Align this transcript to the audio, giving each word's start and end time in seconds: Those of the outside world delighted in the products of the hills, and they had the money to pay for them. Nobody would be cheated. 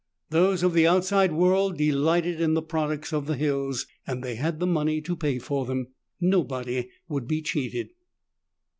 Those 0.31 0.63
of 0.63 0.73
the 0.73 0.87
outside 0.87 1.31
world 1.31 1.77
delighted 1.77 2.41
in 2.41 2.55
the 2.55 2.63
products 2.63 3.13
of 3.13 3.27
the 3.27 3.35
hills, 3.37 3.85
and 4.07 4.23
they 4.23 4.33
had 4.33 4.59
the 4.59 4.65
money 4.65 4.99
to 4.99 5.15
pay 5.15 5.37
for 5.37 5.63
them. 5.67 5.89
Nobody 6.19 6.89
would 7.07 7.27
be 7.27 7.43
cheated. 7.43 7.89